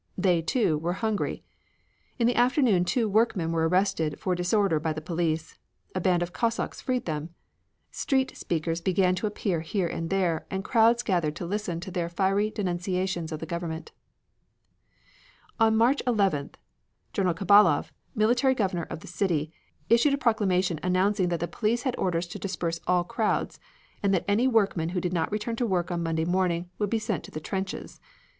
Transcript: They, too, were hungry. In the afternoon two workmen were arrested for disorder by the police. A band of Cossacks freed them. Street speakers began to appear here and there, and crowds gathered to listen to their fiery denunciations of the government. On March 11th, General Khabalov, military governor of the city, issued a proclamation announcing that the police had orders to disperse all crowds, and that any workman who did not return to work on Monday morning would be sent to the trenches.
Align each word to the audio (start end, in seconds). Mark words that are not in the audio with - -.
They, 0.17 0.41
too, 0.41 0.79
were 0.79 0.93
hungry. 0.93 1.43
In 2.17 2.25
the 2.25 2.35
afternoon 2.35 2.85
two 2.85 3.07
workmen 3.07 3.51
were 3.51 3.69
arrested 3.69 4.19
for 4.19 4.33
disorder 4.33 4.79
by 4.79 4.93
the 4.93 4.99
police. 4.99 5.59
A 5.93 6.01
band 6.01 6.23
of 6.23 6.33
Cossacks 6.33 6.81
freed 6.81 7.05
them. 7.05 7.35
Street 7.91 8.35
speakers 8.35 8.81
began 8.81 9.13
to 9.13 9.27
appear 9.27 9.61
here 9.61 9.85
and 9.87 10.09
there, 10.09 10.47
and 10.49 10.63
crowds 10.63 11.03
gathered 11.03 11.35
to 11.35 11.45
listen 11.45 11.79
to 11.81 11.91
their 11.91 12.09
fiery 12.09 12.49
denunciations 12.49 13.31
of 13.31 13.41
the 13.41 13.45
government. 13.45 13.91
On 15.59 15.77
March 15.77 16.01
11th, 16.07 16.55
General 17.13 17.35
Khabalov, 17.35 17.91
military 18.15 18.55
governor 18.55 18.87
of 18.89 19.01
the 19.01 19.07
city, 19.07 19.51
issued 19.87 20.15
a 20.15 20.17
proclamation 20.17 20.79
announcing 20.81 21.29
that 21.29 21.41
the 21.41 21.47
police 21.47 21.83
had 21.83 21.95
orders 21.99 22.25
to 22.29 22.39
disperse 22.39 22.79
all 22.87 23.03
crowds, 23.03 23.59
and 24.01 24.15
that 24.15 24.25
any 24.27 24.47
workman 24.47 24.89
who 24.89 24.99
did 24.99 25.13
not 25.13 25.31
return 25.31 25.55
to 25.57 25.67
work 25.67 25.91
on 25.91 26.01
Monday 26.01 26.25
morning 26.25 26.71
would 26.79 26.89
be 26.89 26.97
sent 26.97 27.23
to 27.25 27.29
the 27.29 27.39
trenches. 27.39 28.01